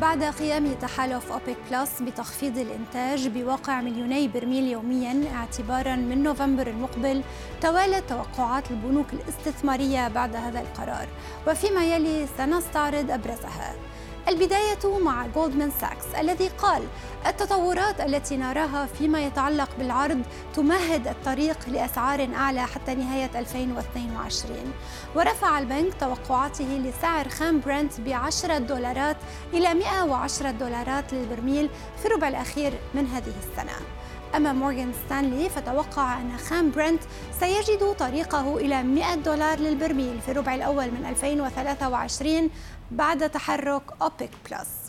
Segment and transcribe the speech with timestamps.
[0.00, 7.22] بعد قيام تحالف أوبيك بلس بتخفيض الإنتاج بواقع مليوني برميل يوميا اعتبارا من نوفمبر المقبل
[7.60, 11.08] توالت توقعات البنوك الاستثمارية بعد هذا القرار.
[11.48, 13.74] وفيما يلي سنستعرض أبرزها.
[14.30, 16.82] البداية مع جولدمان ساكس الذي قال
[17.26, 20.22] التطورات التي نراها فيما يتعلق بالعرض
[20.54, 24.72] تمهد الطريق لأسعار أعلى حتى نهاية 2022
[25.16, 29.16] ورفع البنك توقعاته لسعر خام برنت ب 10 دولارات
[29.52, 33.72] إلى 110 دولارات للبرميل في الربع الأخير من هذه السنة.
[34.36, 37.02] أما مورغان ستانلي فتوقع أن خام برنت
[37.40, 42.50] سيجد طريقه إلى 100 دولار للبرميل في الربع الأول من 2023
[42.90, 44.79] بعد تحرك أوبيك بلس.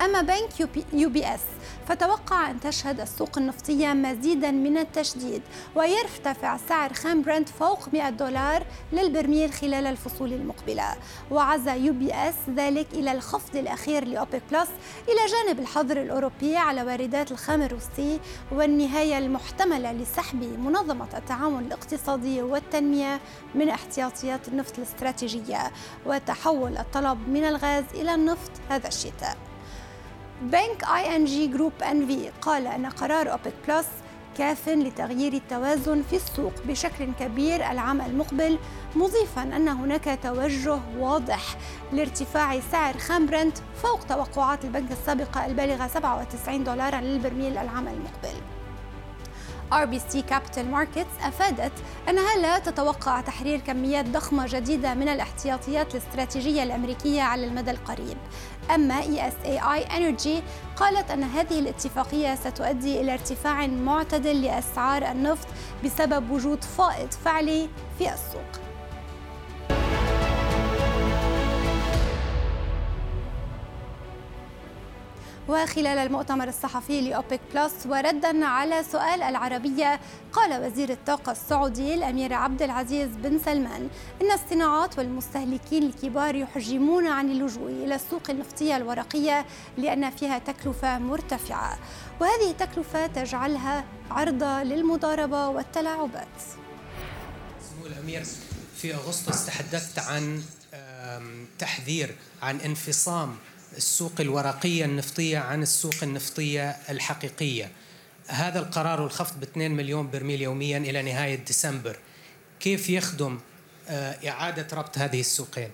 [0.00, 1.40] أما بنك يو بي إس
[1.88, 5.42] فتوقع أن تشهد السوق النفطية مزيدا من التشديد
[5.74, 10.96] ويرتفع سعر خام برنت فوق 100 دولار للبرميل خلال الفصول المقبلة.
[11.30, 14.68] وعزى يو بي إس ذلك إلى الخفض الأخير لأوبيك بلس
[15.08, 18.20] إلى جانب الحظر الأوروبي على واردات الخام الروسي
[18.52, 23.20] والنهاية المحتملة لسحب منظمة التعاون الاقتصادي والتنمية
[23.54, 25.72] من احتياطيات النفط الاستراتيجية
[26.06, 29.49] وتحول الطلب من الغاز إلى النفط هذا الشتاء.
[30.42, 33.86] بنك اي ان جي جروب ان في قال أن قرار أوبك بلس
[34.38, 38.58] كاف لتغيير التوازن في السوق بشكل كبير العام المقبل
[38.96, 41.42] مضيفا أن هناك توجه واضح
[41.92, 48.40] لارتفاع سعر خام برنت فوق توقعات البنك السابقه البالغه 97 دولارا للبرميل العام المقبل.
[49.72, 51.72] RBC Capital Markets أفادت
[52.08, 58.16] أنها لا تتوقع تحرير كميات ضخمة جديدة من الاحتياطيات الاستراتيجية الأمريكية على المدى القريب.
[58.74, 60.42] أما ESAI Energy
[60.76, 65.48] قالت أن هذه الاتفاقية ستؤدي إلى ارتفاع معتدل لأسعار النفط
[65.84, 68.69] بسبب وجود فائض فعلي في السوق.
[75.50, 80.00] وخلال المؤتمر الصحفي لأوبك بلس وردا على سؤال العربية
[80.32, 83.88] قال وزير الطاقة السعودي الأمير عبد العزيز بن سلمان
[84.22, 89.46] إن الصناعات والمستهلكين الكبار يحجمون عن اللجوء إلى السوق النفطية الورقية
[89.78, 91.78] لأن فيها تكلفة مرتفعة.
[92.20, 96.36] وهذه التكلفة تجعلها عرضة للمضاربة والتلاعبات.
[97.70, 98.24] سمو الأمير
[98.76, 100.42] في أغسطس تحدثت عن
[101.58, 103.36] تحذير عن انفصام
[103.76, 107.70] السوق الورقية النفطية عن السوق النفطية الحقيقية.
[108.26, 111.96] هذا القرار والخفض ب 2 مليون برميل يوميا إلى نهاية ديسمبر.
[112.60, 113.38] كيف يخدم
[113.88, 115.68] آه، إعادة ربط هذه السوقين؟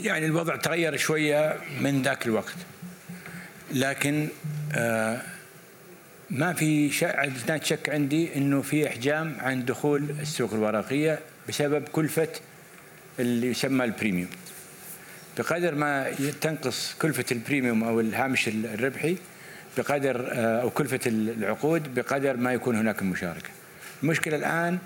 [0.00, 2.56] يعني الوضع تغير شوية من ذاك الوقت.
[3.70, 4.28] لكن
[4.72, 5.22] آه،
[6.30, 6.90] ما في
[7.62, 12.28] شك عندي إنه في إحجام عن دخول السوق الورقية بسبب كلفة
[13.18, 14.30] اللي يسمى ال premium.
[15.38, 16.10] بقدر ما
[16.40, 19.16] تنقص كلفة ال premium أو الهامش الربحي
[19.78, 23.48] بقدر آه، أو كلفة العقود بقدر ما يكون هناك مشاركة.
[24.02, 24.78] المشكلة الآن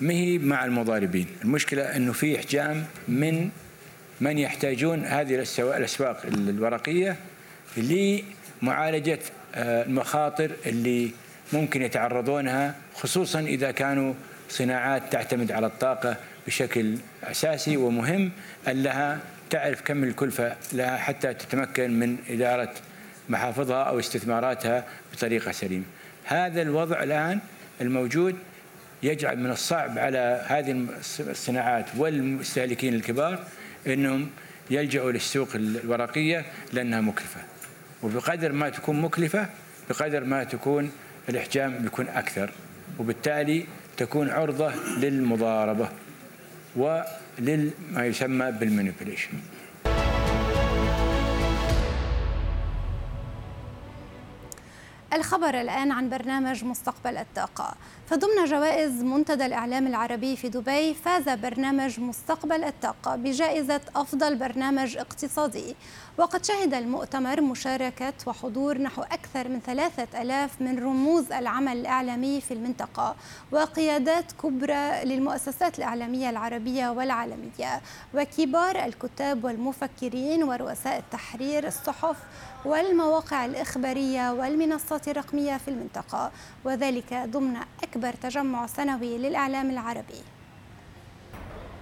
[0.00, 3.50] ما هي مع المضاربين؟ المشكلة أنه في إحجام من
[4.20, 7.16] من يحتاجون هذه الأسواق الورقية
[7.76, 9.18] لمعالجة
[9.54, 11.10] آه، المخاطر اللي
[11.52, 14.14] ممكن يتعرضونها خصوصا إذا كانوا
[14.48, 16.16] صناعات تعتمد على الطاقة
[16.46, 16.94] بشكل
[17.24, 18.30] أساسي ومهم
[18.68, 19.18] أن لها
[19.54, 22.74] تعرف كم الكلفة لها حتى تتمكن من إدارة
[23.28, 25.84] محافظها أو استثماراتها بطريقة سليمة.
[26.24, 27.38] هذا الوضع الآن
[27.80, 28.36] الموجود
[29.02, 30.86] يجعل من الصعب على هذه
[31.20, 33.44] الصناعات والمستهلكين الكبار
[33.86, 34.30] أنهم
[34.70, 37.40] يلجأوا للسوق الورقية لأنها مكلفة.
[38.02, 39.46] وبقدر ما تكون مكلفة
[39.90, 40.90] بقدر ما تكون
[41.28, 42.50] الإحجام بيكون أكثر
[42.98, 43.66] وبالتالي
[43.96, 45.88] تكون عرضة للمضاربة.
[46.76, 49.32] ولما يسمى بالمانيبيوليشن.
[55.14, 57.74] الخبر الآن عن برنامج مستقبل الطاقة.
[58.06, 65.76] فضمن جوائز منتدى الإعلام العربي في دبي فاز برنامج مستقبل الطاقة بجائزة أفضل برنامج اقتصادي.
[66.18, 72.54] وقد شهد المؤتمر مشاركة وحضور نحو أكثر من ثلاثة ألاف من رموز العمل الإعلامي في
[72.54, 73.16] المنطقة
[73.52, 77.80] وقيادات كبرى للمؤسسات الإعلامية العربية والعالمية
[78.14, 82.16] وكبار الكتاب والمفكرين ورؤساء التحرير الصحف
[82.64, 86.30] والمواقع الإخبارية والمنصات الرقمية في المنطقة
[86.64, 90.22] وذلك ضمن أكبر تجمع سنوي للإعلام العربي.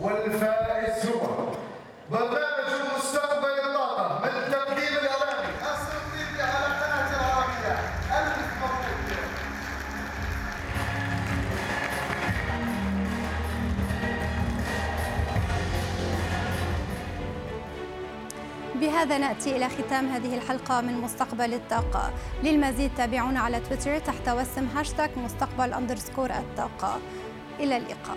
[0.00, 1.52] والفائز هو
[2.10, 2.87] برنامج
[18.88, 22.10] بهذا نأتي إلى ختام هذه الحلقة من مستقبل الطاقة.
[22.42, 26.98] للمزيد تابعونا على تويتر تحت وسم هاشتاغ مستقبل أندرسكور الطاقة.
[27.60, 28.16] إلى اللقاء.